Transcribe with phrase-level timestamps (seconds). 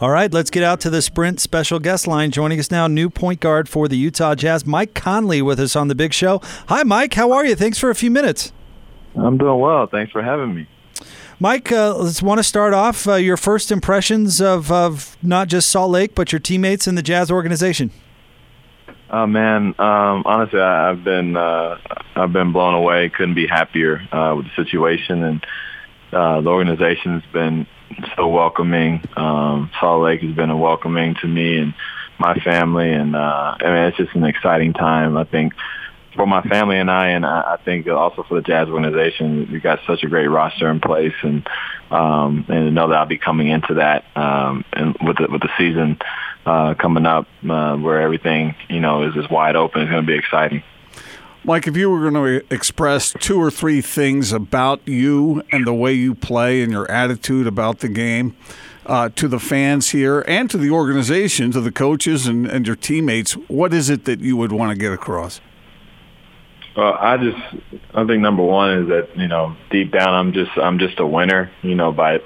[0.00, 2.30] All right, let's get out to the Sprint special guest line.
[2.30, 5.88] Joining us now, new point guard for the Utah Jazz, Mike Conley, with us on
[5.88, 6.40] the Big Show.
[6.68, 7.12] Hi, Mike.
[7.12, 7.54] How are you?
[7.54, 8.50] Thanks for a few minutes.
[9.14, 9.86] I'm doing well.
[9.86, 10.66] Thanks for having me.
[11.38, 15.68] Mike, uh, let's want to start off uh, your first impressions of, of not just
[15.68, 17.90] Salt Lake, but your teammates in the Jazz organization.
[19.10, 21.76] Oh man, um, honestly, I, have been uh,
[22.16, 23.10] I've been blown away.
[23.10, 25.46] Couldn't be happier uh, with the situation, and
[26.10, 27.66] uh, the organization's been
[28.16, 29.02] so welcoming.
[29.16, 31.74] Um, Salt Lake has been a welcoming to me and
[32.18, 35.16] my family, and uh, I mean it's just an exciting time.
[35.16, 35.54] I think
[36.14, 39.62] for my family and I, and I, I think also for the Jazz organization, we've
[39.62, 41.48] got such a great roster in place, and
[41.90, 45.50] um, and know that I'll be coming into that um, and with the, with the
[45.58, 45.98] season
[46.46, 49.82] uh, coming up uh, where everything you know is just wide open.
[49.82, 50.62] It's going to be exciting.
[51.42, 55.72] Mike, if you were going to express two or three things about you and the
[55.72, 58.36] way you play and your attitude about the game
[58.84, 62.76] uh, to the fans here and to the organization, to the coaches and, and your
[62.76, 65.40] teammates, what is it that you would want to get across?
[66.76, 67.38] Well, I just
[67.94, 71.06] I think number one is that you know deep down I'm just I'm just a
[71.06, 71.50] winner.
[71.62, 72.20] You know by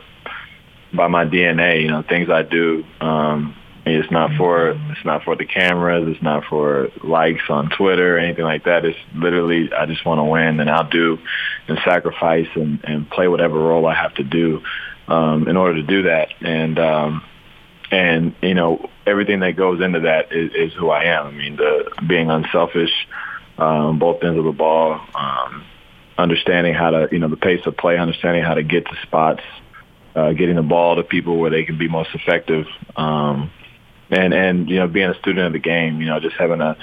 [0.92, 1.82] by my DNA.
[1.82, 2.84] You know things I do.
[3.00, 6.08] Um, it's not for it's not for the cameras.
[6.08, 8.84] It's not for likes on Twitter or anything like that.
[8.84, 11.18] It's literally I just want to win, and I'll do
[11.68, 14.62] and sacrifice and, and play whatever role I have to do
[15.06, 16.28] um, in order to do that.
[16.40, 17.24] And um,
[17.90, 21.26] and you know everything that goes into that is, is who I am.
[21.26, 22.92] I mean, the being unselfish,
[23.58, 25.62] um, both ends of the ball, um,
[26.16, 29.42] understanding how to you know the pace of play, understanding how to get to spots,
[30.14, 32.66] uh, getting the ball to people where they can be most effective.
[32.96, 33.50] Um,
[34.10, 36.76] and and you know being a student of the game, you know just having a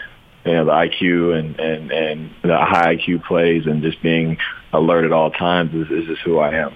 [0.46, 4.38] you know the IQ and and and the high IQ plays and just being
[4.74, 6.74] alert at all times is, is just who I am.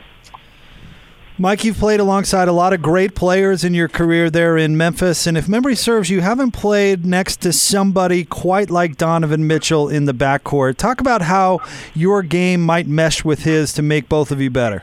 [1.37, 5.27] Mike, you've played alongside a lot of great players in your career there in Memphis,
[5.27, 10.05] and if memory serves, you haven't played next to somebody quite like Donovan Mitchell in
[10.05, 10.77] the backcourt.
[10.77, 11.59] Talk about how
[11.93, 14.81] your game might mesh with his to make both of you better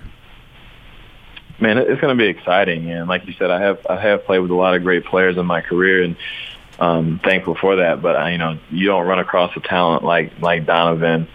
[1.63, 2.91] man, it's going to be exciting.
[2.91, 5.39] And like you said, I have I have played with a lot of great players
[5.39, 6.17] in my career, and
[6.79, 8.03] um, thankful for that.
[8.03, 11.29] But you know, you don't run across a talent like like Donovan,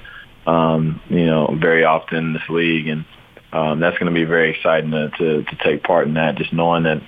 [0.45, 3.05] um, you know, very often in this league, and
[3.53, 6.35] um, that's going to be very exciting to, to to take part in that.
[6.35, 7.01] Just knowing that,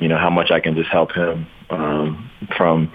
[0.00, 2.90] you know, how much I can just help him um, from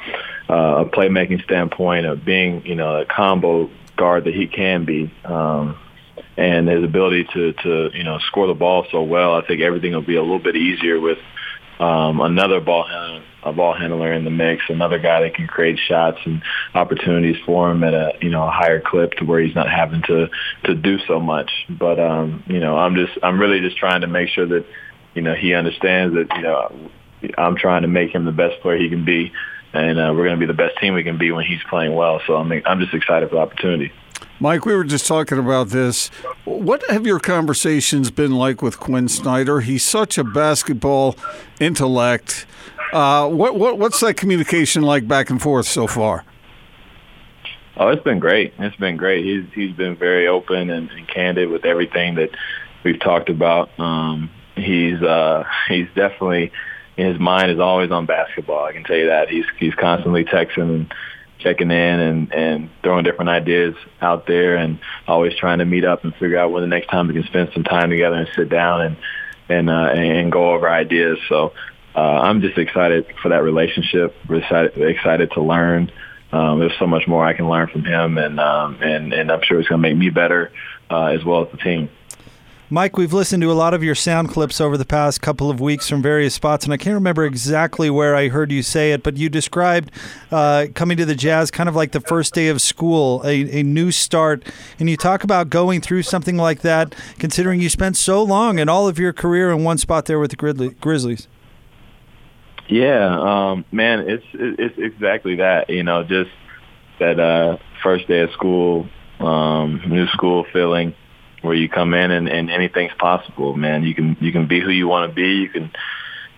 [0.49, 5.13] uh, a playmaking standpoint of being, you know, a combo guard that he can be.
[5.23, 5.77] Um,
[6.37, 9.93] and his ability to to you know score the ball so well, I think everything
[9.93, 11.17] will be a little bit easier with
[11.79, 15.79] um, another ball handler, a ball handler in the mix, another guy that can create
[15.79, 16.43] shots and
[16.75, 20.01] opportunities for him at a you know a higher clip to where he's not having
[20.03, 20.29] to
[20.65, 21.51] to do so much.
[21.69, 24.65] But um, you know, I'm just I'm really just trying to make sure that
[25.15, 26.91] you know he understands that you know
[27.37, 29.31] I'm trying to make him the best player he can be,
[29.73, 31.95] and uh, we're going to be the best team we can be when he's playing
[31.95, 32.21] well.
[32.27, 33.91] So I'm I'm just excited for the opportunity.
[34.41, 36.07] Mike, we were just talking about this.
[36.45, 39.59] What have your conversations been like with Quin Snyder?
[39.59, 41.15] He's such a basketball
[41.59, 42.47] intellect.
[42.91, 46.25] Uh, what, what what's that communication like back and forth so far?
[47.77, 48.55] Oh, it's been great.
[48.57, 49.23] It's been great.
[49.23, 52.31] He's he's been very open and, and candid with everything that
[52.83, 53.69] we've talked about.
[53.79, 56.51] Um, he's uh, he's definitely
[56.97, 58.65] his mind is always on basketball.
[58.65, 59.29] I can tell you that.
[59.29, 60.93] He's he's constantly texting and
[61.41, 66.03] checking in and, and throwing different ideas out there and always trying to meet up
[66.03, 68.49] and figure out when the next time we can spend some time together and sit
[68.49, 68.97] down and
[69.49, 71.17] and uh, and go over ideas.
[71.27, 71.53] So
[71.95, 74.15] uh, I'm just excited for that relationship.
[74.29, 75.91] Excited, excited to learn.
[76.31, 79.41] Um, there's so much more I can learn from him, and um, and and I'm
[79.43, 80.51] sure it's going to make me better
[80.89, 81.89] uh, as well as the team.
[82.73, 85.59] Mike, we've listened to a lot of your sound clips over the past couple of
[85.59, 89.03] weeks from various spots, and I can't remember exactly where I heard you say it,
[89.03, 89.91] but you described
[90.31, 93.61] uh, coming to the Jazz kind of like the first day of school, a, a
[93.61, 94.49] new start.
[94.79, 98.69] And you talk about going through something like that, considering you spent so long in
[98.69, 101.27] all of your career in one spot there with the Grizzlies.
[102.69, 105.69] Yeah, um, man, it's it's exactly that.
[105.69, 106.31] You know, just
[107.01, 108.87] that uh, first day of school,
[109.19, 110.95] um, new school feeling
[111.41, 113.83] where you come in and, and anything's possible, man.
[113.83, 115.27] You can you can be who you want to be.
[115.27, 115.71] You can,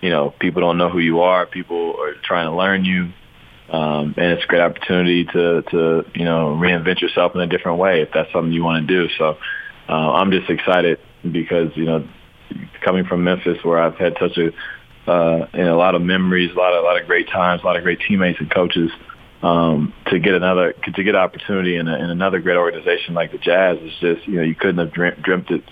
[0.02, 1.46] you know, people don't know who you are.
[1.46, 3.12] People are trying to learn you,
[3.70, 7.80] um, and it's a great opportunity to to you know reinvent yourself in a different
[7.80, 9.14] way if that's something you want to do.
[9.18, 9.38] So
[9.90, 12.08] uh, I'm just excited because you know
[12.84, 14.52] coming from Memphis where I've had such a
[15.06, 17.66] uh, and a lot of memories, a lot of a lot of great times, a
[17.66, 18.90] lot of great teammates and coaches
[19.44, 23.38] um, to get another to get opportunity in, a, in another great organization like the
[23.38, 25.64] Jazz is just you know you couldn't have dreamt, dreamt it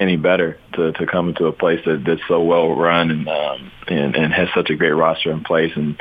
[0.00, 3.70] any better to to come into a place that that's so well run and um,
[3.86, 6.00] and and has such a great roster in place and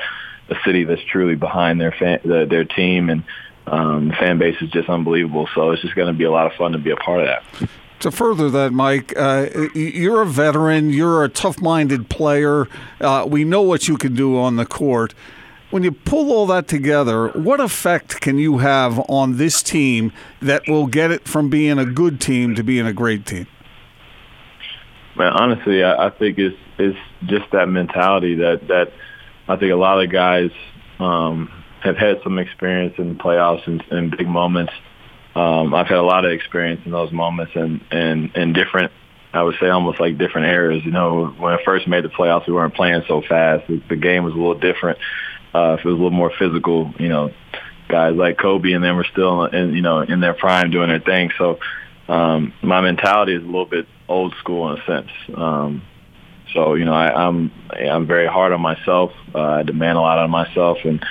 [0.50, 3.24] a city that's truly behind their fan, the, their team and
[3.68, 5.48] um, the fan base is just unbelievable.
[5.54, 7.28] So it's just going to be a lot of fun to be a part of
[7.28, 7.70] that.
[8.00, 10.90] To further that, Mike, uh, you're a veteran.
[10.90, 12.68] You're a tough-minded player.
[13.00, 15.14] Uh, we know what you can do on the court.
[15.72, 20.12] When you pull all that together, what effect can you have on this team
[20.42, 23.46] that will get it from being a good team to being a great team?
[25.16, 28.94] Man, honestly, I, I think it's it's just that mentality that that
[29.48, 30.52] I think a lot of guys
[31.00, 31.52] um,
[31.82, 34.74] have had some experience in playoffs and, and big moments.
[35.36, 38.92] Um, I've had a lot of experience in those moments and and and different.
[39.34, 40.84] I would say almost like different eras.
[40.84, 43.68] You know, when I first made the playoffs, we weren't playing so fast.
[43.68, 44.98] The, the game was a little different.
[45.60, 47.32] Uh, if it was a little more physical, you know,
[47.90, 51.00] guys like Kobe and them were still in you know in their prime doing their
[51.00, 51.32] thing.
[51.38, 51.60] So
[52.08, 55.12] um, my mentality is a little bit old school in a sense.
[55.36, 55.82] Um,
[56.54, 59.12] so you know, I, I'm I'm very hard on myself.
[59.36, 61.04] Uh, I demand a lot of myself, and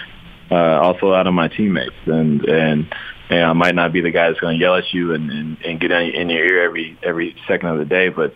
[0.50, 1.94] uh, also out of my teammates.
[2.06, 2.94] And and
[3.30, 5.58] and I might not be the guy that's going to yell at you and, and,
[5.62, 8.34] and get in, in your ear every every second of the day, but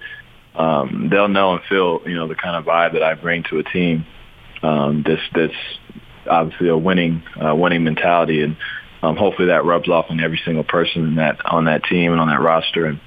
[0.54, 3.58] um, they'll know and feel you know the kind of vibe that I bring to
[3.58, 4.04] a team.
[4.62, 5.54] Um, that's that's
[6.28, 8.56] obviously a winning uh, winning mentality, and
[9.02, 12.20] um, hopefully that rubs off on every single person in that on that team and
[12.20, 13.00] on that roster, and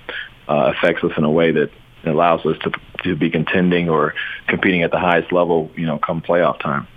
[0.48, 1.72] uh, affects us in a way that
[2.06, 2.72] allows us to
[3.04, 4.14] to be contending or
[4.48, 5.72] competing at the highest level.
[5.76, 6.88] You know, come playoff time.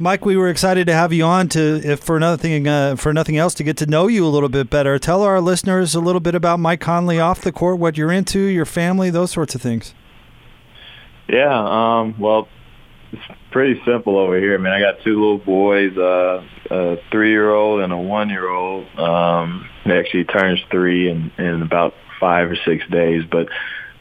[0.00, 3.12] Mike, we were excited to have you on to, if for another thing, uh, for
[3.12, 4.96] nothing else, to get to know you a little bit better.
[4.96, 8.38] Tell our listeners a little bit about Mike Conley off the court, what you're into,
[8.38, 9.94] your family, those sorts of things.
[11.28, 12.46] Yeah, um, well,
[13.12, 14.54] it's pretty simple over here.
[14.54, 18.98] I mean, I got two little boys, uh, a three-year-old and a one-year-old.
[18.98, 23.48] Um, he actually turns three in, in about five or six days, but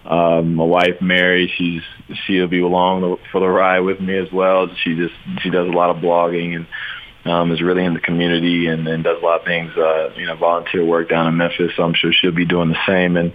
[0.06, 1.82] um, my wife Mary, she's
[2.26, 4.70] she'll be along for the ride with me as well.
[4.84, 6.68] She just she does a lot of blogging and
[7.26, 10.26] um, is really in the community and, and does a lot of things, uh, you
[10.26, 11.72] know, volunteer work down in Memphis.
[11.76, 13.34] So I'm sure she'll be doing the same in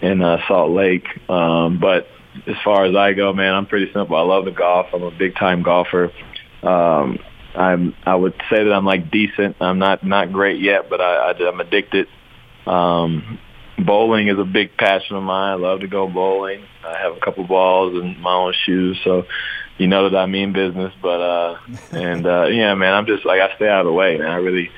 [0.00, 1.06] in uh, Salt Lake.
[1.28, 2.08] Um, but
[2.46, 4.16] as far as I go, man, I'm pretty simple.
[4.16, 4.86] I love the golf.
[4.92, 6.12] I'm a big time golfer.
[6.62, 7.18] Um,
[7.54, 9.56] I'm I would say that I'm like decent.
[9.60, 12.06] I'm not not great yet, but I, I I'm addicted.
[12.66, 13.38] Um,
[13.78, 15.52] bowling is a big passion of mine.
[15.52, 16.64] I love to go bowling.
[16.84, 19.24] I have a couple balls and my own shoes, so
[19.78, 20.92] you know that I mean business.
[21.00, 21.58] But uh
[21.92, 24.30] and uh yeah, man, I'm just like I stay out of the way, man.
[24.30, 24.70] I really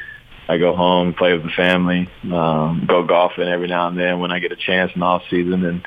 [0.49, 4.33] I go home, play with the family, um, go golfing every now and then when
[4.33, 5.87] I get a chance in off season and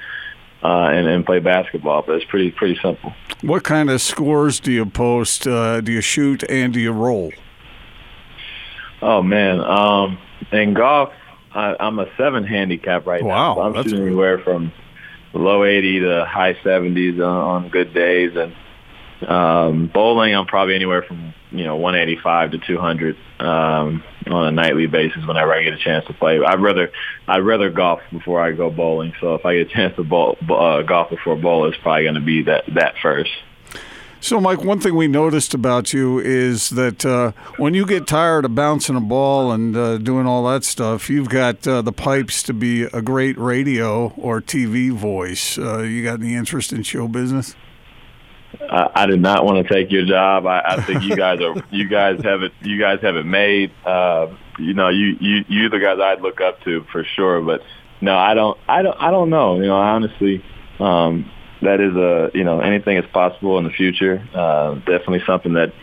[0.63, 2.03] uh, and, and play basketball.
[2.05, 3.13] But it's pretty pretty simple.
[3.41, 5.47] What kind of scores do you post?
[5.47, 7.31] Uh, do you shoot and do you roll?
[9.01, 10.17] Oh man, um,
[10.51, 11.11] in golf,
[11.53, 13.55] I, I'm a seven handicap right wow, now.
[13.55, 14.71] So I'm shooting anywhere from
[15.33, 18.55] low 80 to high 70s on, on good days, and
[19.25, 24.87] um, bowling I'm probably anywhere from you know 185 to 200 um, on a nightly
[24.87, 26.39] basis whenever I get a chance to play.
[26.43, 26.91] I'd rather
[27.27, 29.13] I'd rather golf before I go bowling.
[29.19, 32.15] So if I get a chance to bowl, uh, golf before bowl, it's probably going
[32.15, 33.31] to be that that first.
[34.23, 38.45] So, Mike, one thing we noticed about you is that uh, when you get tired
[38.45, 42.41] of bouncing a ball and uh, doing all that stuff, you've got uh, the pipes
[42.43, 45.57] to be a great radio or TV voice.
[45.57, 47.53] Uh, you got any interest in show business?
[48.61, 50.45] I, I did not want to take your job.
[50.45, 53.71] I, I think you guys are you guys have it you guys have it made.
[53.85, 57.41] Uh, you know, you you you the guys I'd look up to for sure.
[57.41, 57.61] But
[58.01, 58.57] no, I don't.
[58.67, 58.97] I don't.
[58.99, 59.55] I don't know.
[59.55, 60.43] You know, honestly,
[60.79, 64.27] um, that is a you know anything is possible in the future.
[64.33, 65.73] Uh, definitely something that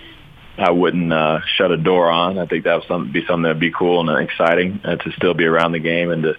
[0.59, 2.39] I wouldn't uh, shut a door on.
[2.39, 5.35] I think that would some, be something that'd be cool and exciting uh, to still
[5.35, 6.35] be around the game and to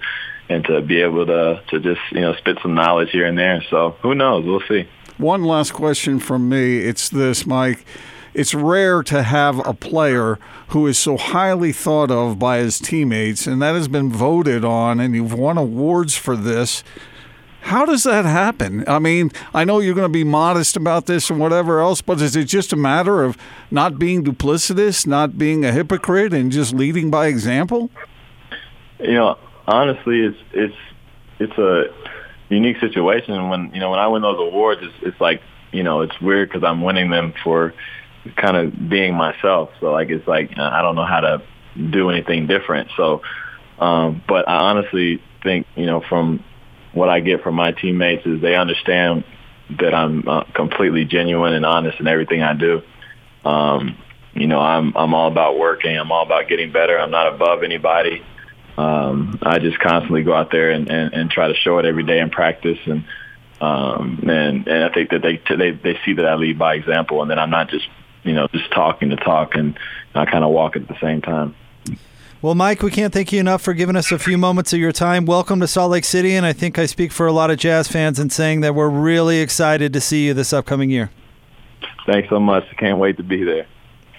[0.50, 3.64] and to be able to to just you know spit some knowledge here and there.
[3.70, 4.46] So who knows?
[4.46, 4.88] We'll see.
[5.22, 6.80] One last question from me.
[6.80, 7.86] It's this, Mike.
[8.34, 13.46] It's rare to have a player who is so highly thought of by his teammates,
[13.46, 16.84] and that has been voted on, and you've won awards for this.
[17.62, 18.84] How does that happen?
[18.88, 22.20] I mean, I know you're going to be modest about this and whatever else, but
[22.20, 23.38] is it just a matter of
[23.70, 27.92] not being duplicitous, not being a hypocrite, and just leading by example?
[29.00, 29.38] You know,
[29.68, 30.76] honestly, it's it's
[31.38, 32.01] it's a
[32.56, 33.50] unique situation.
[33.50, 35.42] When you know when I win those awards, it's, it's like
[35.72, 37.74] you know it's weird because I'm winning them for
[38.36, 39.70] kind of being myself.
[39.80, 41.42] So like it's like I don't know how to
[41.90, 42.90] do anything different.
[42.98, 43.22] So,
[43.80, 46.44] um, but I honestly think you know from
[46.94, 49.24] what I get from my teammates is they understand
[49.80, 52.82] that I'm uh, completely genuine and honest in everything I do.
[53.46, 53.98] Um,
[54.34, 55.98] you know, I'm I'm all about working.
[55.98, 57.00] I'm all about getting better.
[57.00, 58.24] I'm not above anybody.
[58.78, 62.04] Um, I just constantly go out there and, and, and try to show it every
[62.04, 62.80] day in practice.
[62.86, 63.06] And
[63.62, 67.22] um, and and I think that they they they see that I lead by example,
[67.22, 67.88] and then I'm not just
[68.24, 69.78] you know just talking to talk, and
[70.16, 71.56] I kind of walk at the same time.
[72.42, 74.92] Well, Mike, we can't thank you enough for giving us a few moments of your
[74.92, 75.28] time.
[75.28, 77.88] Welcome to Salt Lake City, and I think I speak for a lot of Jazz
[77.88, 81.12] fans in saying that we're really excited to see you this upcoming year.
[82.08, 82.64] Thanks so much.
[82.72, 83.68] I can't wait to be there.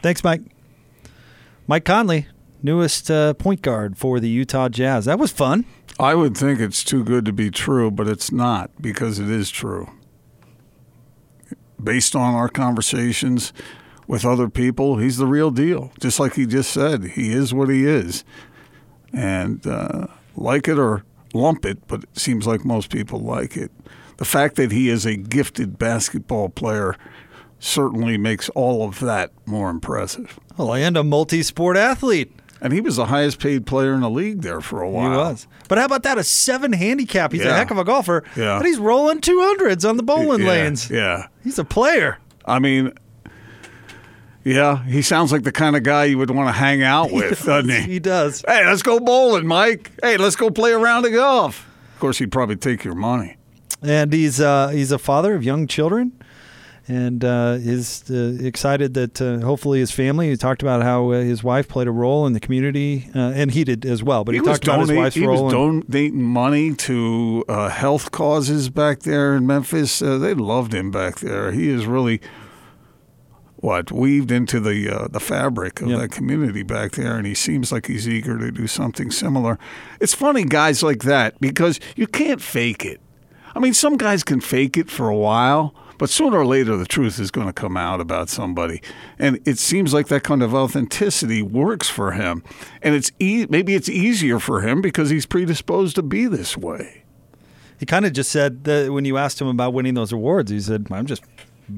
[0.02, 0.42] Thanks, Mike.
[1.66, 2.28] Mike Conley,
[2.62, 5.04] newest uh, point guard for the Utah Jazz.
[5.04, 5.64] That was fun.
[5.98, 9.50] I would think it's too good to be true, but it's not because it is
[9.50, 9.90] true.
[11.82, 13.52] Based on our conversations
[14.06, 15.92] with other people, he's the real deal.
[16.00, 18.24] Just like he just said, he is what he is.
[19.12, 21.04] And uh, like it or
[21.34, 23.70] lump it, but it seems like most people like it.
[24.18, 26.96] The fact that he is a gifted basketball player
[27.58, 30.38] certainly makes all of that more impressive.
[30.56, 32.32] Well, and a multi sport athlete.
[32.62, 35.10] And he was the highest paid player in the league there for a while.
[35.10, 35.46] He was.
[35.68, 36.16] But how about that?
[36.16, 37.32] A seven handicap.
[37.32, 38.22] He's a heck of a golfer.
[38.36, 38.56] Yeah.
[38.58, 40.88] But he's rolling 200s on the bowling Yeah, lanes.
[40.88, 41.26] Yeah.
[41.42, 42.18] He's a player.
[42.46, 42.92] I mean,
[44.44, 47.44] yeah, he sounds like the kind of guy you would want to hang out with,
[47.44, 47.80] doesn't he?
[47.94, 48.44] He does.
[48.46, 49.90] Hey, let's go bowling, Mike.
[50.02, 51.68] Hey, let's go play a round of golf.
[51.94, 53.36] Of course, he'd probably take your money.
[53.82, 56.12] And he's uh, he's a father of young children,
[56.88, 60.30] and uh, is uh, excited that uh, hopefully his family.
[60.30, 63.50] He talked about how uh, his wife played a role in the community, uh, and
[63.52, 64.24] he did as well.
[64.24, 65.44] But he, was talked about his donate- wife's he role.
[65.44, 70.02] was donating money to uh, health causes back there in Memphis.
[70.02, 71.52] Uh, they loved him back there.
[71.52, 72.20] He is really
[73.56, 76.00] what weaved into the uh, the fabric of Yep.
[76.00, 79.56] that community back there, and he seems like he's eager to do something similar.
[80.00, 83.00] It's funny, guys like that, because you can't fake it.
[83.54, 85.74] I mean, some guys can fake it for a while.
[86.02, 88.82] But sooner or later, the truth is going to come out about somebody,
[89.20, 92.42] and it seems like that kind of authenticity works for him.
[92.82, 97.04] And it's e- maybe it's easier for him because he's predisposed to be this way.
[97.78, 100.58] he kind of just said that when you asked him about winning those awards, he
[100.58, 101.22] said, "I'm just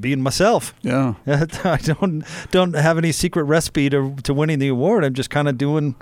[0.01, 5.05] being myself." Yeah, I don't don't have any secret recipe to to winning the award.
[5.05, 5.97] I'm just kind of doing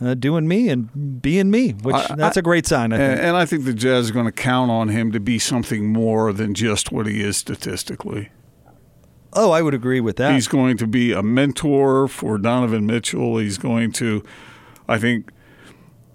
[0.00, 2.92] uh, doing me and being me, which I- that's a great sign.
[2.92, 3.26] I and, think.
[3.28, 6.32] and I think the Jazz are going to count on him to be something more
[6.32, 8.30] than just what he is statistically.
[9.36, 10.32] oh, I would agree with that.
[10.32, 13.38] He's going to be a mentor for Donovan Mitchell.
[13.38, 14.22] He's going to,
[14.88, 15.30] I think,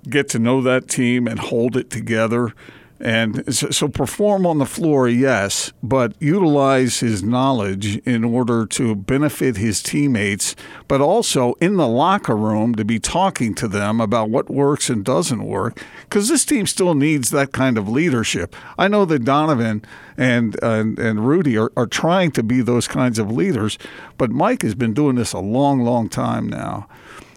[0.09, 2.53] get to know that team and hold it together.
[3.01, 9.55] And so, perform on the floor, yes, but utilize his knowledge in order to benefit
[9.55, 10.53] his teammates,
[10.89, 15.05] but also in the locker room to be talking to them about what works and
[15.05, 15.81] doesn't work.
[16.01, 18.53] Because this team still needs that kind of leadership.
[18.77, 19.81] I know that Donovan
[20.17, 23.77] and and, and Rudy are, are trying to be those kinds of leaders,
[24.17, 26.89] but Mike has been doing this a long, long time now.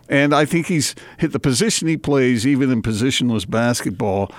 [0.09, 4.31] And I think he's hit the position he plays, even in positionless basketball,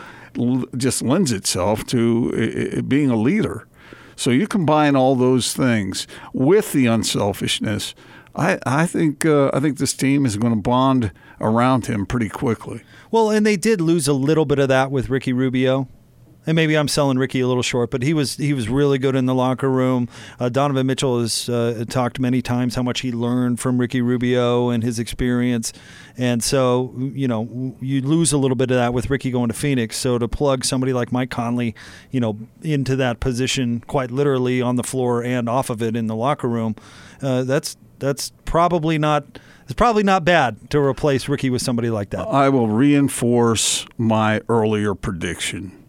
[0.75, 3.67] just lends itself to being a leader.
[4.15, 7.95] So you combine all those things with the unselfishness.
[8.35, 12.29] I, I think uh, I think this team is going to bond around him pretty
[12.29, 12.83] quickly.
[13.11, 15.87] Well, and they did lose a little bit of that with Ricky Rubio.
[16.45, 19.15] And maybe I'm selling Ricky a little short, but he was he was really good
[19.15, 20.09] in the locker room.
[20.39, 24.69] Uh, Donovan Mitchell has uh, talked many times how much he learned from Ricky Rubio
[24.69, 25.71] and his experience,
[26.17, 29.53] and so you know you lose a little bit of that with Ricky going to
[29.53, 29.95] Phoenix.
[29.97, 31.75] So to plug somebody like Mike Conley,
[32.11, 36.07] you know, into that position quite literally on the floor and off of it in
[36.07, 36.75] the locker room,
[37.21, 42.09] uh, that's that's probably not it's probably not bad to replace Ricky with somebody like
[42.09, 42.27] that.
[42.27, 45.82] I will reinforce my earlier prediction,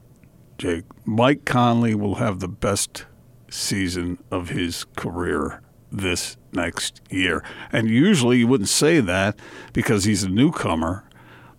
[0.59, 0.85] Jake.
[1.05, 3.07] Mike Conley will have the best
[3.51, 7.45] season of his career this next year.
[7.73, 9.39] And usually you wouldn't say that
[9.73, 11.05] because he's a newcomer,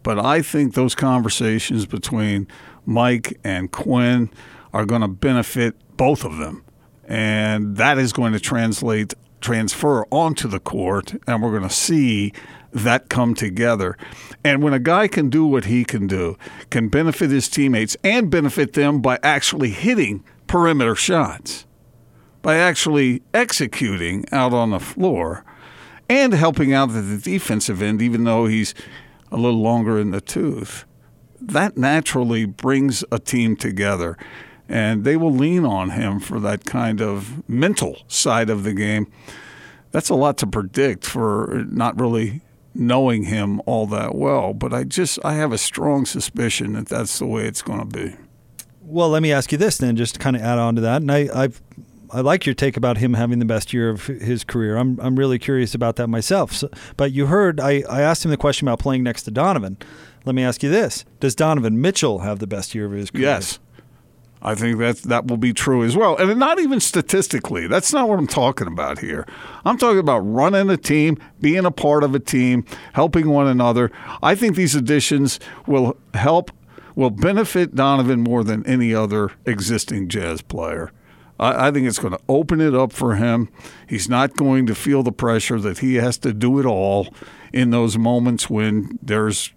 [0.04, 2.48] but I think those conversations between
[2.86, 4.30] Mike and Quin
[4.74, 6.64] are going to benefit both of them.
[7.06, 12.34] And that is going to translate transfer onto the court and we're going to see
[12.76, 13.98] that come together.
[14.44, 16.38] And when a guy can do what he can do,
[16.70, 21.66] can benefit his teammates and benefit them by actually hitting perimeter shots,
[22.42, 25.46] by actually executing out on the floor,
[26.10, 28.76] and helping out at the defensive end, even though he's
[29.32, 30.86] a little longer in the tooth,
[31.40, 34.18] that naturally brings a team together.
[34.68, 39.12] And they will lean on him for that kind of mental side of the game.
[39.92, 42.42] That's a lot to predict for not really
[42.76, 47.20] knowing him all that well, but I just I have a strong suspicion that that's
[47.20, 48.16] the way it's going to be.
[48.82, 51.02] Well, let me ask you this then, just to kind of add on to that.
[51.02, 51.62] And I, I've,
[52.12, 54.78] I like your take about him having the best year of his career.
[54.78, 56.54] I'm, I'm really curious about that myself.
[56.54, 59.78] So, but you heard, I, I asked him the question about playing next to Donovan.
[60.24, 63.24] Let me ask you this: Does Donovan Mitchell have the best year of his career?
[63.24, 63.60] Yes.
[64.46, 66.16] I think that that will be true as well.
[66.18, 67.66] And not even statistically.
[67.66, 69.26] That's not what I'm talking about here.
[69.66, 73.92] I'm talking about running a team, being a part of a team, helping one another.
[74.22, 76.52] I think these additions will help
[76.96, 80.92] will benefit Donovan more than any other existing jazz player.
[81.40, 83.50] I, I think it's going to open it up for him.
[83.90, 87.08] He's not going to feel the pressure that he has to do it all
[87.52, 89.52] in those moments when there's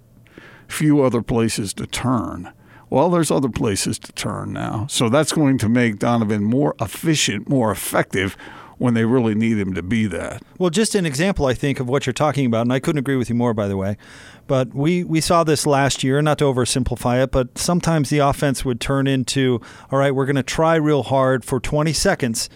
[0.66, 2.52] few other places to turn.
[2.90, 4.87] Well, there's other places to turn now.
[4.88, 8.37] So that's going to make Donovan more efficient, more effective
[8.78, 10.42] when they really need him to be that.
[10.59, 13.16] Well, just an example, I think, of what you're talking about, and I couldn't agree
[13.16, 13.97] with you more, by the way.
[14.47, 18.64] But we, we saw this last year, not to oversimplify it, but sometimes the offense
[18.64, 22.49] would turn into, all right, we're going to try real hard for 20 seconds.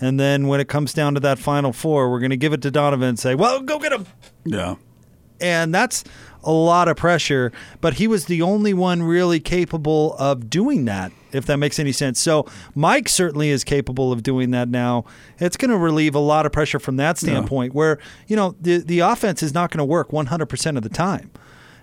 [0.00, 2.62] And then when it comes down to that final four, we're going to give it
[2.62, 4.06] to Donovan and say, well, go get him.
[4.44, 4.76] Yeah.
[5.40, 6.04] And that's
[6.42, 11.12] a lot of pressure, but he was the only one really capable of doing that,
[11.32, 12.18] if that makes any sense.
[12.18, 15.04] So Mike certainly is capable of doing that now.
[15.38, 17.78] It's going to relieve a lot of pressure from that standpoint, yeah.
[17.78, 21.30] where, you know, the, the offense is not going to work 100% of the time.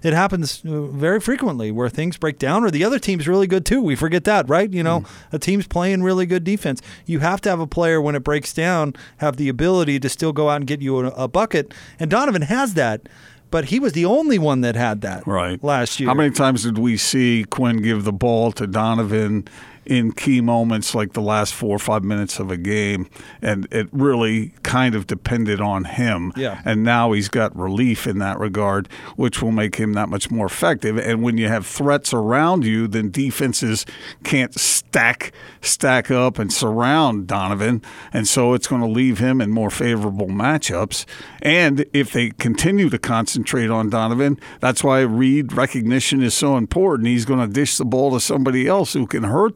[0.03, 3.65] It happens uh, very frequently where things break down, or the other team's really good
[3.65, 3.81] too.
[3.81, 4.71] We forget that, right?
[4.71, 5.09] You know, mm.
[5.31, 6.81] a team's playing really good defense.
[7.05, 10.33] You have to have a player when it breaks down have the ability to still
[10.33, 13.09] go out and get you a, a bucket, and Donovan has that
[13.51, 16.09] but he was the only one that had that right last year.
[16.09, 19.47] How many times did we see Quin give the ball to Donovan
[19.87, 23.09] in key moments like the last four or five minutes of a game,
[23.41, 26.33] and it really kind of depended on him.
[26.35, 26.61] Yeah.
[26.65, 30.45] And now he's got relief in that regard, which will make him that much more
[30.45, 30.97] effective.
[30.97, 33.85] And when you have threats around you, then defenses
[34.23, 39.51] can't stack stack up and surround Donovan, and so it's going to leave him in
[39.51, 41.05] more favorable matchups.
[41.41, 47.07] And if they continue to concentrate on Donovan, that's why read recognition is so important.
[47.07, 49.55] He's going to dish the ball to somebody else who can hurt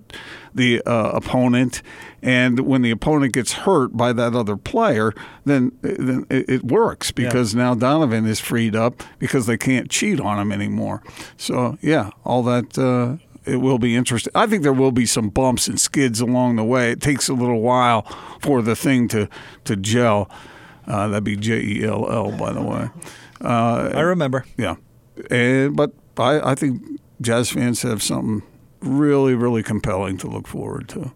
[0.53, 1.81] the uh, opponent,
[2.21, 5.13] and when the opponent gets hurt by that other player,
[5.45, 7.63] then then it, it works because yeah.
[7.63, 11.01] now Donovan is freed up because they can't cheat on him anymore.
[11.37, 12.77] So yeah, all that.
[12.77, 14.31] Uh, it will be interesting.
[14.35, 16.91] I think there will be some bumps and skids along the way.
[16.91, 18.03] It takes a little while
[18.39, 19.27] for the thing to
[19.63, 20.29] to gel.
[20.87, 22.89] Uh, that'd be J E L L, by the way.
[23.43, 24.45] Uh, I remember.
[24.57, 24.75] Yeah,
[25.29, 26.81] and but I, I think
[27.19, 28.43] jazz fans have something
[28.81, 31.11] really, really compelling to look forward to.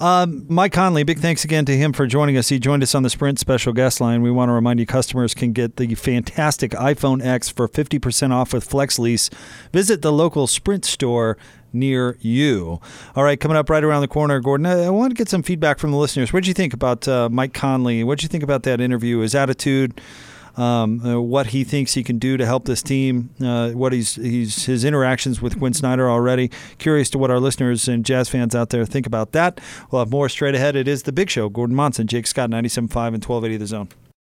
[0.00, 2.48] Um, Mike Conley, big thanks again to him for joining us.
[2.48, 4.22] He joined us on the Sprint special guest line.
[4.22, 8.52] We want to remind you customers can get the fantastic iPhone X for 50% off
[8.52, 9.28] with Flex Lease.
[9.72, 11.36] Visit the local Sprint store
[11.72, 12.80] near you.
[13.16, 15.80] All right, coming up right around the corner, Gordon, I want to get some feedback
[15.80, 16.32] from the listeners.
[16.32, 18.04] What did you think about uh, Mike Conley?
[18.04, 20.00] What did you think about that interview, his attitude?
[20.58, 24.16] Um, uh, what he thinks he can do to help this team, uh, what he's,
[24.16, 26.50] he's his interactions with Quin Snyder already.
[26.78, 29.60] Curious to what our listeners and jazz fans out there think about that.
[29.90, 30.74] We'll have more straight ahead.
[30.74, 31.48] It is the Big Show.
[31.48, 34.07] Gordon Monson, Jake Scott, 97.5 and 1280 The Zone.